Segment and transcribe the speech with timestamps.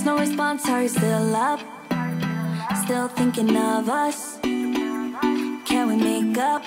[0.00, 1.60] text, no response, are you still up?
[2.84, 4.38] Still thinking of us?
[4.42, 6.62] Can we make up?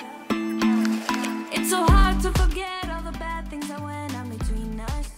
[1.52, 5.10] It's so hard to forget all the bad things that went on between us.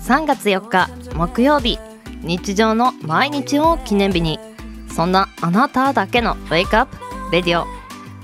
[0.00, 1.78] 3月4日木曜日
[2.22, 4.38] 日常の毎日を記念日に
[4.88, 6.96] そんなあなただけのウェイクアップ
[7.32, 7.66] レディオ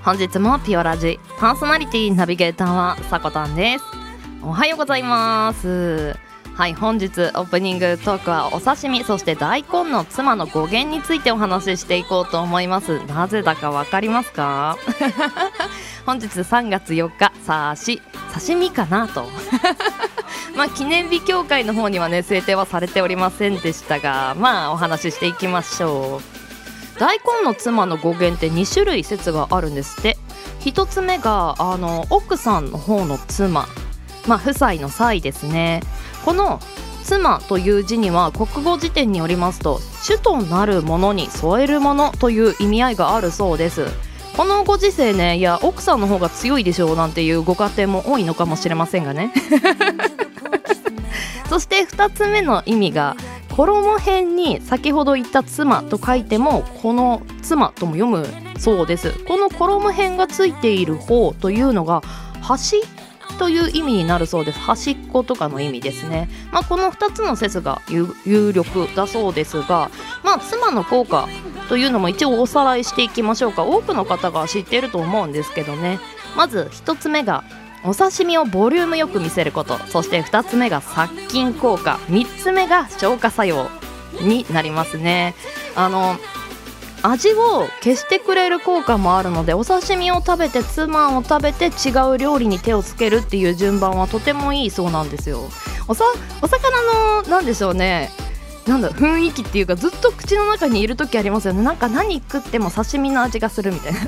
[0.03, 3.85] 本日もピオラジパーソナリティナビゲーターはさこたんです
[4.43, 6.28] おはようございます
[6.59, 12.99] はい本日オープニングトークはお刺身そして大根の妻の語源についてお話ししていこうと思います。
[13.07, 14.77] なぜだかわかりますか？
[16.05, 18.03] 本日3月4日さし
[18.35, 19.29] 刺身かなと。
[20.57, 26.21] まあ記念日協会の方にはね制定はされておりませんでしたがまあお話ししていきましょ
[26.97, 26.99] う。
[26.99, 30.19] 大根の妻の語源って2種類説があるんですって。
[30.63, 33.69] 1つ目があの奥さんの方の妻。
[34.27, 35.83] まあ夫妻の際ですね。
[36.29, 36.61] この
[37.05, 43.87] 妻という字には国語辞典によりますと主となるものに添えるものという意味合いがあるそうです。
[44.37, 49.33] このご時世ねいや奥さんの方が強いでしょうなんていうご家庭も多いのかもしれませんがね。
[51.49, 53.17] そして2つ目の意味が
[53.57, 59.15] 衣辺に先ほど言った妻と書いてもこの妻とも読むそうです。
[59.27, 62.03] この衣辺がついている方というのが
[62.43, 62.83] 端
[63.39, 64.59] という意味になるそうです。
[64.59, 69.91] 端っことかの意味ですね、まあ、この2つの説が有力だそうですが、
[70.25, 71.29] まあ、妻の効果
[71.69, 73.65] というのも一応おさらいしていきましょうか。
[73.65, 76.01] 多くの方が知っていると思うんですけどね。
[76.37, 77.45] まず1つ目が
[77.85, 79.79] お刺身をボリュームよく見せること。
[79.87, 81.99] そして2つ目が殺菌効果。
[82.09, 83.69] 3つ目が消化作用
[84.21, 85.35] になりますね。
[85.77, 86.17] あの
[87.03, 95.49] 味を消してくれる効果もあるのでお刺身を食べてツマンを食べて違う料理に手をつけるっていう順番はとてもいいそうなんですよ。
[95.87, 96.05] おさ
[96.43, 98.11] お魚のなんでしょうね。
[98.67, 101.63] なんだ雰囲気っていうかずっと口の中にいる時ありますよね。
[101.63, 104.01] なんか何食っても刺身の味がするみたいな。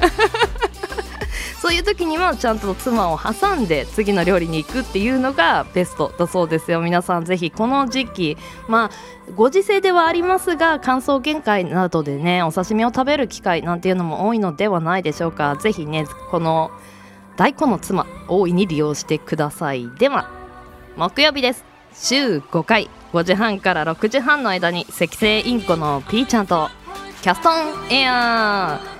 [1.71, 6.81] そういう時にはちゃんと妻を挟んで次の料理に行くっていうのがベストだそうですよ。
[6.81, 8.37] 皆さんぜひこの時期
[8.67, 8.91] まあ
[9.37, 15.55] ご時世ではありますが乾燥限界などでねお刺身を食べる機会なんていうのも多いのではないでしょうか。
[15.61, 16.73] ぜひねこの
[17.37, 19.89] 大根の妻大いに利用してください。
[19.97, 20.29] では
[20.97, 21.65] 木曜日です。
[21.95, 22.91] 週5回。
[23.13, 26.69] 5時半から6時半の間に赤星インコのピーちゃんと
[27.23, 28.81] キャストンエア。
[28.97, 29.00] ー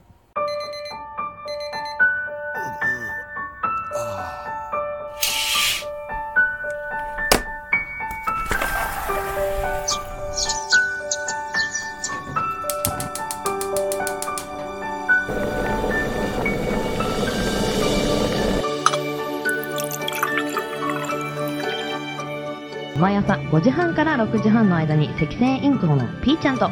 [23.01, 26.69] 毎朝5時半から6時半の間に赤星インコのピーちゃんと。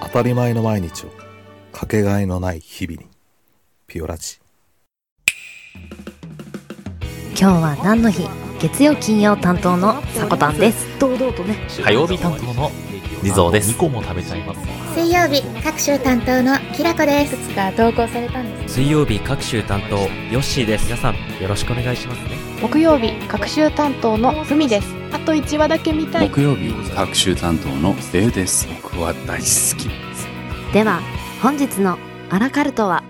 [0.00, 1.10] 当たり前の毎日を
[1.72, 3.08] かけがえのない日々に
[3.88, 4.38] ピオラジ。
[7.36, 8.47] 今日は何の日？
[8.60, 12.70] 月曜金曜担当のさこたんです堂々とね火曜日担当の
[13.22, 13.72] リゾーです。
[13.72, 14.60] 2個も食べちゃいます。
[14.94, 20.08] 水曜日各週担当のきらこですいくつか投稿されたんです水曜日各週担当ヨ
[20.40, 20.84] ッシーです。
[20.86, 22.30] 皆さんよろしくお願いしますね。
[22.60, 29.88] 木曜日各週担当のふみですあと1話だけ見たい木曜日各週担当のデウです僕は大好き
[30.72, 31.00] では
[31.40, 31.98] 本日の
[32.30, 33.04] アラカルトは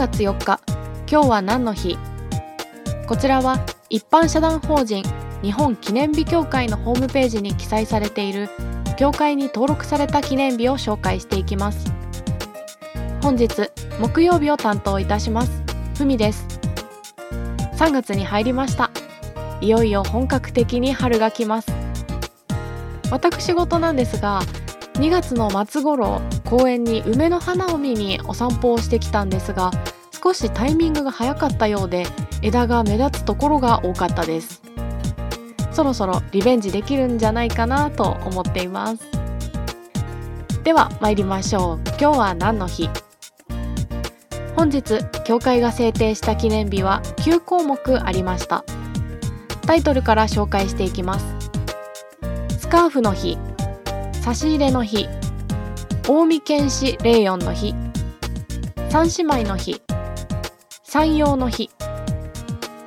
[0.00, 0.58] 月4日
[1.10, 1.98] 今日は何の日？
[3.06, 5.04] こちらは一般社団法人
[5.42, 8.48] 日本記念日協会のホームページに記載されている
[8.96, 11.92] 協会に登録された記念日を紹介していきます。
[13.20, 13.70] 本日
[14.00, 15.62] 木曜日を担当いたします
[15.98, 16.46] ふみです。
[17.76, 18.90] 3月に入りました。
[19.60, 21.70] いよいよ本格的に春が来ます。
[23.10, 24.40] 私事なんですが
[24.94, 29.70] 2月の末頃公園に梅の花を見にお散歩をしてきたんですが
[30.22, 32.06] 少しタイミングが早かったようで
[32.42, 34.60] 枝が目立つところが多かったです。
[35.72, 39.08] そろそろリベンジできるんじゃないかなと思っています。
[40.62, 41.80] では参りましょう。
[41.98, 42.90] 今日は何の日？
[44.56, 48.64] 本日協会が制定した記念日は9項目ありました。
[49.62, 51.24] タイトルから紹介していきます。
[52.58, 53.38] スカーフの日
[54.20, 55.08] 差し入れの日
[56.02, 57.74] 近江県市レイヨンの日
[58.90, 59.80] 三姉妹の日
[60.92, 61.70] 山陽の日。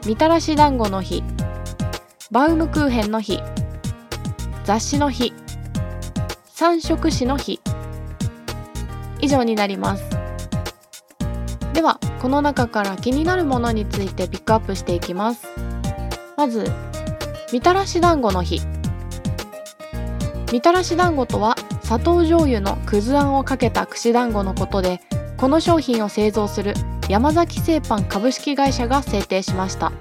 [0.05, 1.23] みたらし団子の日。
[2.31, 3.39] バウムクーヘンの日。
[4.65, 5.31] 雑誌の日。
[6.47, 7.61] 三色紙の日。
[9.21, 10.03] 以上になります。
[11.71, 15.47] ではこの中から気になるものについてピックアップしていきます。
[16.35, 16.69] まず
[17.53, 18.59] みたらし団子の日。
[20.51, 24.99] みたらし団子とは砂糖醤油のくずあんをかけた串団子のことで
[25.43, 26.73] この商品を製造する
[27.09, 29.91] 山崎製パン株式会社が制定しました。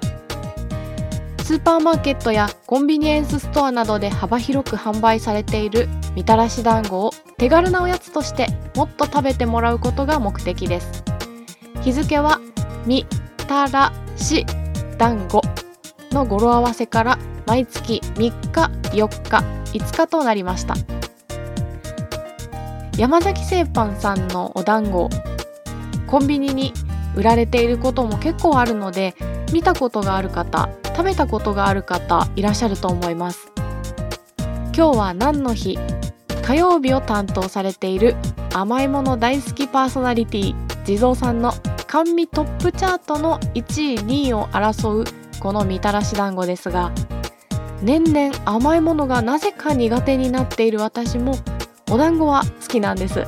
[1.43, 11.03] スーパーマーケットやコンビニエンスストアなどで幅広く販売されているみたらし団子を手軽なおやつとしてもっと食べてもらうことが目的です。
[11.81, 12.39] 日付は
[12.85, 13.05] み
[13.45, 14.45] たらし
[14.97, 15.41] 団子
[16.11, 19.43] の語呂合わせから毎月3日4日
[19.77, 20.75] 5日となりました。
[22.97, 25.09] 山崎製パンさんのお団子
[26.13, 26.73] コンビニに
[27.15, 29.15] 売られていることも結構あるので
[29.51, 33.51] 見たことがある方食べたことがある方いらっしゃると思います。
[34.77, 35.79] 今日は何の日？
[36.43, 38.15] 火曜日を担当されている
[38.53, 41.51] 甘いもの大好きパーソナリティ地蔵さんの
[41.87, 45.05] 甘味トップチャートの1位2位を争う
[45.39, 46.91] このみたらし団子ですが
[47.81, 51.39] 年々甘いものがなぜか苦手になっている私も
[51.89, 53.25] お団子は好きなんです。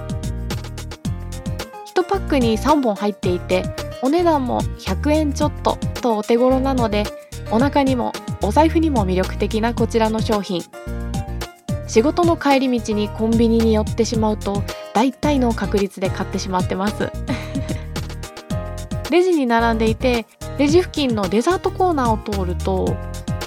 [1.95, 3.63] 1パックに3本入っていて
[4.01, 7.05] お値段も100円ちょっととお手頃なので
[7.51, 8.11] お腹にも
[8.43, 10.61] お財布にも魅力的なこちらの商品。
[11.87, 14.63] 仕事の帰り道にコンビニに寄ってしまうと
[14.93, 17.11] 大体の確率で買ってしまってます。
[19.11, 20.25] レジに並んでいて
[20.57, 22.97] レジ付近のデザートコーナーを通ると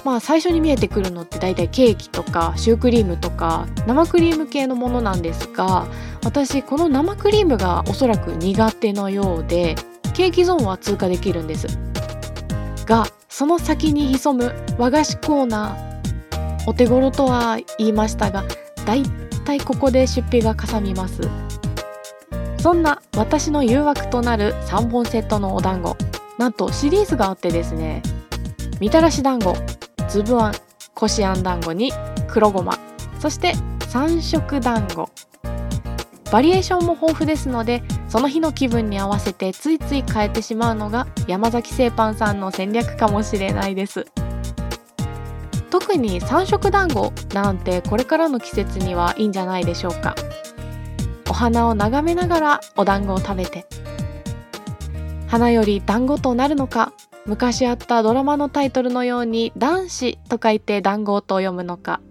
[0.03, 5.87] まあ最初に見えてくるのって大体ケーキとかシュークリームとか生クリーム系のものなんですが
[6.23, 9.75] 私この生クリームがおそらく苦手のようで
[10.13, 11.67] ケーキゾーンは通過できるんです。
[12.85, 18.43] がその先に潜む和菓子コーナーお手頃とは言いましたが
[18.85, 19.03] だい
[19.45, 21.21] たいここで出費がかさみます。
[22.59, 25.95] そんな私の誘惑となる3本セットのお団子
[26.37, 28.03] なんとシリーズがあってですね
[28.81, 29.55] みたらし団子
[30.09, 30.53] 粒あん
[30.93, 31.93] こしあん団子に
[32.27, 32.77] 黒ごま
[33.19, 33.53] そして
[33.87, 35.09] 三色団子。
[36.31, 44.05] バリエーションも豊富ですのでその日の気分に合わせてついつい変えてしまうのが山崎製パンさんの戦略かもしれないです。
[45.69, 50.15] 特に三色団子なんてこれからの季節にはいいんじゃないでしょうか。
[51.29, 53.65] お花を眺めながらお団子を食べて。
[55.27, 56.91] 花より団子となるのか
[57.27, 62.01] 昔あったドラマのタイトルのように男子と書いて団子と読むのか。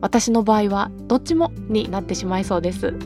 [0.00, 2.94] 私の場合はどっちもになってしまいそうです。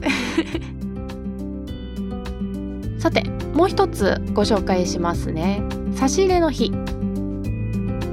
[2.98, 3.24] さて
[3.54, 5.62] もう一つご紹介しますね。
[5.94, 6.72] 差し入れの日。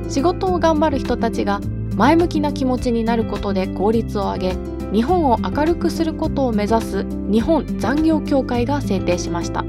[0.08, 1.62] 仕事を頑張る人たちが
[1.96, 4.56] 前向きな気持ちになることで効率を上げ
[4.92, 9.64] 日本を明るくすることを目指す日本残業協会が制定しました。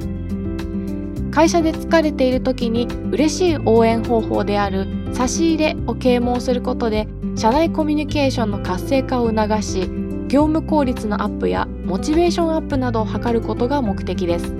[1.30, 9.80] 会社で疲れている時に嬉しい応援方法である差し入れを啓蒙することで社内コミュニケーションの活性化を促し
[10.28, 14.54] 業務効率のアップやモチベーションアップなどを図ることが目的です。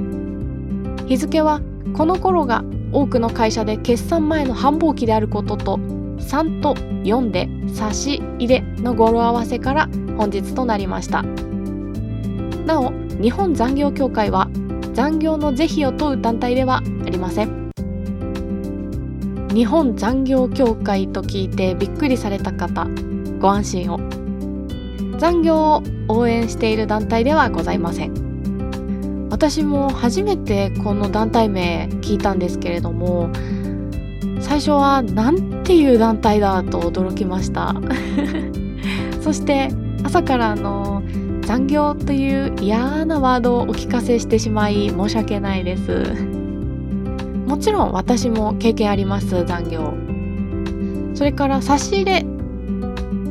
[1.07, 1.61] 日付は
[1.95, 11.23] この頃が多くの会社で決算前の繁忙期であることと3と4で差し入れの語呂合わせから本日となりました。
[12.66, 14.49] なお日本残業協会は
[14.95, 17.60] 残業の是非を問う団体ではありません。
[19.54, 22.87] 日本残業協会と聞いてびっくりされた方
[23.40, 24.00] ご安心を。
[25.19, 29.28] 残業を応援している団体ではございません。
[29.30, 33.30] 私も初めてこの団体名聞いたんですけれども
[34.40, 37.75] 最初はなんていう団体だと驚きました。
[39.21, 39.71] そして
[40.04, 41.02] 朝からの
[41.42, 46.29] 残業という嫌なワードをお聞かせしてしまい申し訳ないです。
[47.50, 49.92] もちろん私も経験あります残業。
[51.14, 52.25] それから差し入れ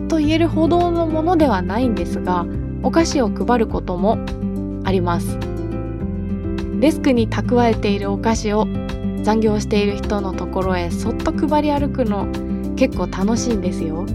[0.10, 2.46] と言えるほどのものではないんですが
[2.84, 4.18] お菓子を配ることも
[4.84, 5.40] あります。
[6.82, 8.68] デスクに蓄えているお菓子を
[9.24, 12.28] 残業している人のところへそっと配り歩くの
[12.76, 14.06] 結構楽しいんですよ。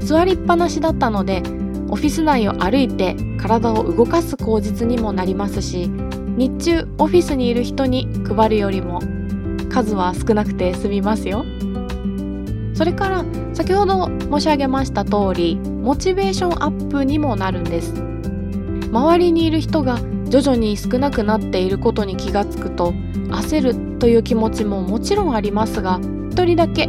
[0.00, 1.42] 座りっぱなしだったので
[1.88, 5.90] オフィス内を歩いて体を動かす口実にもなりますし
[6.38, 9.00] 日中オフィスにいる人に配るよりも
[9.72, 11.44] 数は少なくて済みますよ。
[12.74, 17.92] それから先ほど申し上げました通りモチベーションアップにもなるんです。
[18.92, 22.92] 周りにいる人が徐々に少なくなっていることに気がつくと
[23.30, 25.98] 焦るという気持ちももちろんありますが
[26.30, 26.86] 一人だけ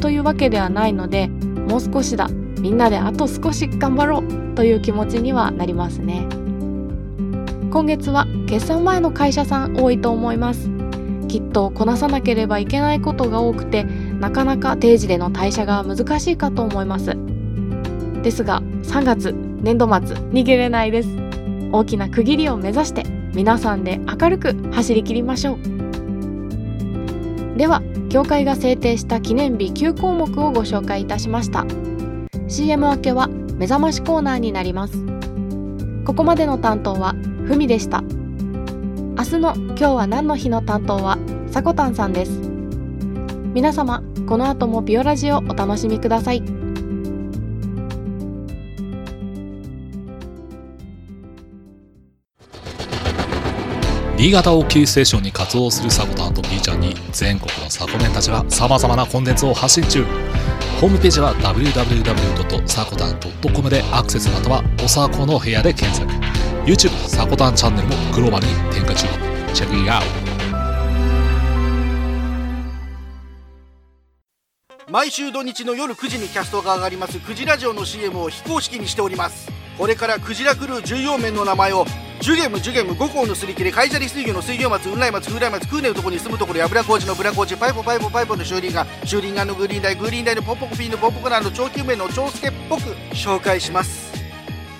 [0.00, 2.28] というわけではないのでもう少しだ。
[2.58, 6.26] みんなであと少し頑張ろうという気持ちにはなりますね。
[7.78, 10.68] 今月は決算前の会社さん多いと思います。
[11.28, 17.16] きっとこなさなければいけないことが多くてなかなか定時での退社が難しいかと思います。
[18.24, 19.32] ですが3月
[19.62, 21.08] 年度末逃げれないです。
[21.70, 25.58] 大きな区切りを目指して皆さんで明るく走り切りましょう。
[27.56, 27.80] では
[28.10, 31.64] 協会が制定した記念日9項目をご紹介いたしました。
[32.48, 34.98] CM 明けは目覚ましコーナーになります。
[36.04, 37.14] ここまでの担当は
[37.48, 38.02] ふみでした。
[38.02, 38.08] 明
[39.24, 41.16] 日の今日は何の日の担当は
[41.50, 42.32] さこたんさんです。
[43.54, 46.42] 皆様この後もビオラジをお楽しみください。
[54.18, 60.04] 新潟をキーステーションに活動するサコタンと B ちゃんに全国のサコメンたちは様々なコンテンツを発信中。
[60.82, 66.12] ホームページは www.sakotan.com でアクセスまたはおさこの部屋で検索。
[66.68, 69.06] YouTube サコタンチャンネルもグローバルに展開中。
[69.54, 70.08] チェックイアウト
[74.92, 77.20] 毎週土日の夜9時にキャストが上がります。
[77.20, 79.50] クジラジオの CM を非公式にしております。
[79.78, 81.86] これからクジラクルー重要面の名前を
[82.20, 92.82] ジュゲムジュゲム五校のすり切れカイジャリ水魚の水魚松雲来松風来松空根のとこに住むところ油工事のブラ工事パイポパイポパイポの修理が修理がのグリーンダイグリーンダイのポンポコピーのポンポコランの長久名の長介っぽく
[93.14, 94.07] 紹介します。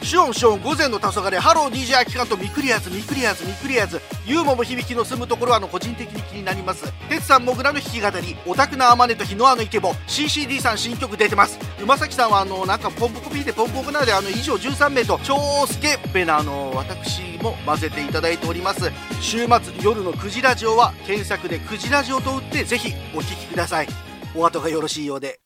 [0.09, 4.01] シオンシオン午前の黄昏ハロー DJ 秋監とミクリアーズミクリアーズミクリアーズ。
[4.25, 6.91] ユーモも響きの住むところはあの個人的に気になります。
[7.11, 11.59] 鉄さんもぐらの弾き語りオタクなアマネと日のあのイケボ CCD さん新曲出てます。
[11.83, 15.37] 馬崎さんはあのなんかポンポコピーでポンポコなであの以上13名と超
[15.67, 23.89] スケベなあの私も混ぜていただいております週末夜の9時ラジオは検索で9時ラジオと打ってぜひお聴きください
[24.35, 25.39] お後がよろしいようで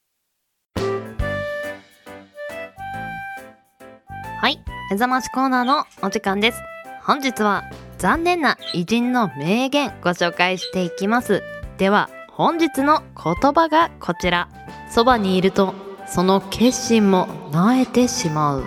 [4.42, 4.58] はい、
[4.90, 6.58] 目覚ましコーナーのお時間です。
[7.04, 7.62] 本日は
[7.98, 11.44] 残念な偉人の名言ご紹介していきます。
[11.78, 14.48] では、本日の言葉がこちら。
[14.90, 15.74] そばにいると、
[16.08, 18.64] その決心もなえてしまう。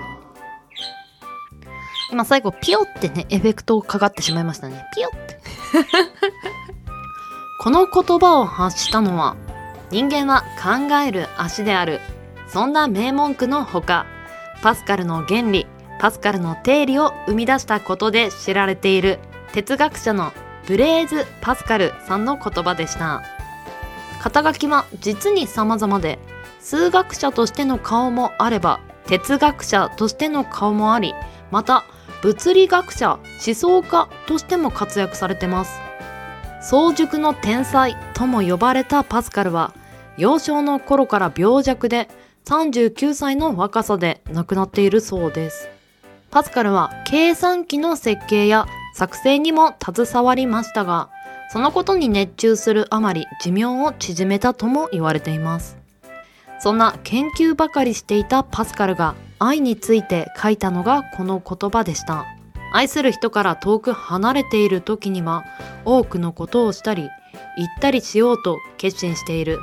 [2.09, 4.81] 今最後、ピヨってね、エフェクトかかってしまいましたね。
[4.95, 5.41] ピヨって。
[7.59, 9.35] この言葉を発したのは、
[9.91, 11.99] 人間は考える足である。
[12.47, 14.05] そんな名文句のほか、
[14.61, 15.67] パスカルの原理、
[15.99, 19.19] パスカルの定理を生み出したことで知られている
[19.53, 20.31] 哲学者の
[20.67, 23.23] ブレーズ・パスカルさんの言葉でした。
[24.21, 26.19] 肩書きは実に様々で、
[26.59, 31.13] 数学者としての顔もあれば、哲学者としての顔もあり、
[31.51, 31.83] また
[32.23, 35.79] 物理学者、思想家としても活躍されてます。
[36.61, 39.73] 早熟の天才とも呼ばれたパスカルは、
[40.17, 42.09] 幼少の頃から病弱で
[42.47, 45.67] 39歳の若さで亡くなっているそうです。
[46.29, 51.09] パスカルは計算機の設計や作成にも携わりましたが、
[51.51, 55.77] そのことに熱中するあまり寿命を縮めたとも言われています。
[56.59, 62.25] そんな研究ばかりしていたパスカルが愛について書いたのがこの言葉でした。
[62.71, 65.45] 愛する人から遠く離れている時には
[65.83, 67.09] 多くのことをしたり
[67.57, 69.59] 言ったりしようと決心している。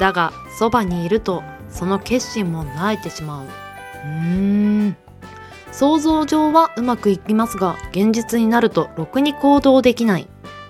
[0.00, 3.46] だがそばにいるとその決心も萎えてしまう。
[3.46, 4.96] うーん。
[5.70, 10.28] 想像上はうまくいきますが現実になるとろくに行動できない。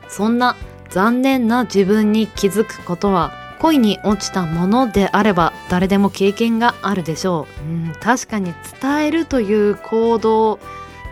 [0.08, 0.56] そんな
[0.90, 7.62] 残念な自分に気づくことは恋に落ちたものであれば誰でも経験があるでしょう。
[7.62, 10.58] うん、確かに伝えるという行動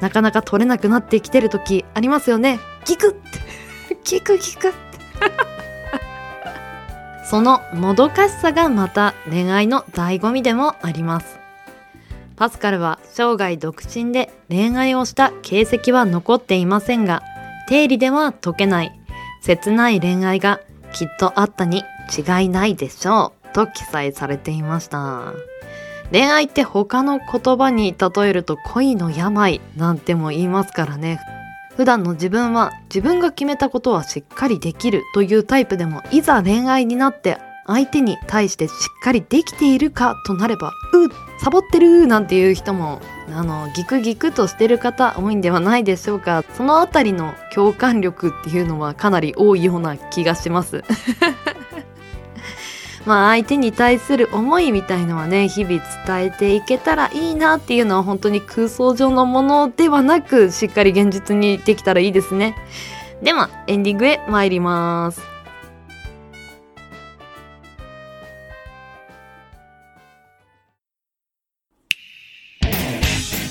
[0.01, 2.61] なかなか取れなくなってきてる時ありますよね。
[2.85, 3.21] 聞く
[4.05, 4.75] 聞く聞く
[7.29, 11.39] そのもどかしさがまた恋愛の醍醐味でもあります。
[12.37, 17.23] パスカルは生涯独身で恋愛をした形跡は残っていませんが、
[17.69, 18.93] 定理では解けない
[19.43, 20.61] 切ない恋愛が
[20.93, 21.83] きっとあったに
[22.17, 25.33] 違いないでしょうと記載されていました。
[26.13, 31.19] 恋愛って他の言葉に例えると恋の病なんても言いますからね。
[31.77, 40.73] 普段の自分は自分が決めたことはしっかりできるというタイプでもいざ恋愛になって相手に対してしっかりできているかとなればう
[41.43, 46.45] サボってるなんていう人もあのギクギクとしてる方多いんではないでしょうか。
[46.57, 50.85] そのあたりの共感力っていうのはかなり多いような気がします。
[53.07, 62.57] まあ相手に対する思いみたいのはね日々伝えていけたらいいなっていうのは本当に空想上のものではなくしっかり現実にできたらいいですね。
[63.23, 65.37] ではエンディングへ参ります。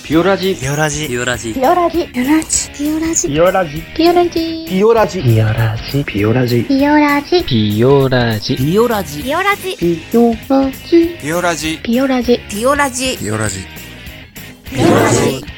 [0.05, 0.55] ピオラジ。
[0.55, 1.07] ピオラジ。
[1.07, 1.53] ピオラジ。
[1.55, 2.07] ピオラジ。
[2.07, 3.29] ピオラジピオラジ。
[3.29, 3.81] ピオラジ。
[3.95, 4.67] ピオラジ。
[4.67, 5.23] ピオラジ。
[5.23, 6.03] ピオラジ。
[6.03, 6.65] ピオラジ。
[6.65, 7.45] ピオラジ。
[7.45, 8.57] ピオラジ。
[8.57, 9.23] ピオラジ。
[9.23, 9.77] ピオラジ。
[9.77, 11.17] ピオラジ。
[11.17, 11.79] ピオラジ。
[11.79, 12.37] ピオラジ。
[12.49, 13.17] ピオラジ。
[13.17, 13.59] ピオラジ。
[14.65, 15.55] ピオラジ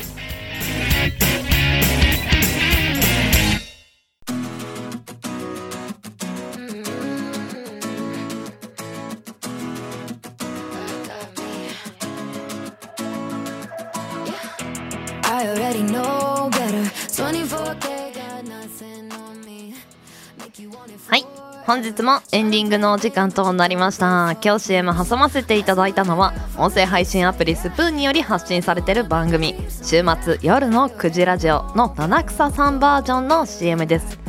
[21.10, 21.26] はい。
[21.66, 24.38] 本日もエンディングのお時間となりました。
[24.44, 34.20] 今日 CM 挟ませていただいたのは音声配信アプリスプーンにより発信されている番組週末夜の9時ラジオの七草さんバージョンの CM です。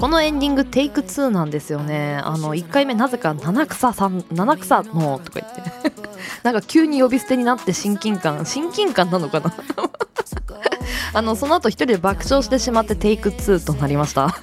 [0.00, 2.20] このエンディングテイク2なんですよね。
[2.24, 5.92] あの1回目なぜか七草さん七草のとか言って。
[6.42, 9.54] なんか急に呼び捨てになって親近感親近感なのかな？
[11.14, 14.34] あのその後一人で爆笑してしまってテイク2となりました。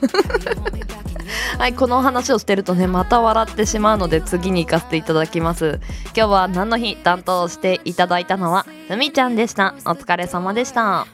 [1.58, 5.80] はいこのお話をしてるとねまた笑ってしまうので次に行かせていただきます。
[6.16, 9.76] 今日は何の日担当していただいたのはふみちゃんでした。
[9.86, 11.06] お疲れ様でした。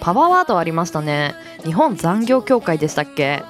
[0.00, 1.34] パワーワードありましたね。
[1.64, 3.42] 日本残業協会でしたっけ？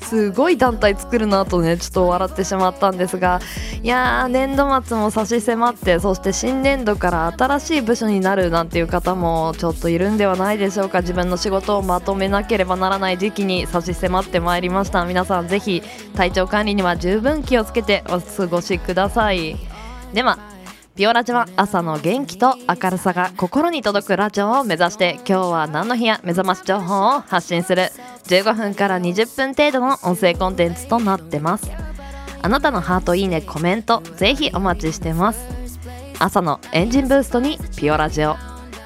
[0.00, 3.40] すごい団体作るなとねちょっと笑ってしまったんですが。
[3.82, 11.00] いやー年度末も差し迫ってそして新年度から新しい部署になるなんていう方もちょっといるんではないでしょうか。
[11.00, 15.04] 自分の仕事をまとめなければならない時期に差し迫ってまいりました。
[15.04, 15.82] 皆さんぜひ
[16.16, 19.56] 体調管理には十分気をつけてお過ごしください。
[20.14, 20.38] では
[20.96, 27.90] ピオラジは朝の元気と明るさが心に届くラジオを目指して今日は何の日や目覚まし情報を発信する
[28.24, 31.70] 15分から20分程度の音声コンテンツとなってます。
[32.42, 35.46] あなたのハートいいねコメントぜひお待ちしてます。
[36.18, 38.36] 朝のエンジンブーストにピオラジオ。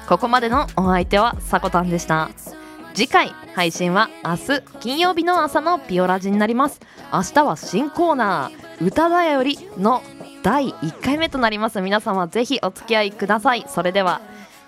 [0.07, 2.29] ここまでのお相手はさこたんでした。
[2.93, 6.79] 次回配信は明日金曜日の朝のピオラジになります。
[7.13, 10.01] 明日は新コーナー歌だよりの
[10.41, 11.81] 第1回目となります。
[11.81, 13.65] 皆様ぜひお付き合いください。
[13.67, 14.21] それでは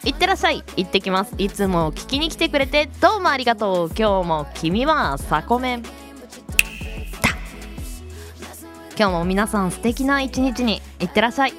[0.04, 0.64] いってらっしゃい。
[0.78, 1.36] 行ってきます。
[1.38, 3.90] いつも聞きに来てくれてどうもありがとう。
[3.96, 5.84] 今日も君はサコメン。
[8.98, 11.54] 今日も皆さん素敵な一日にいってらっしゃい。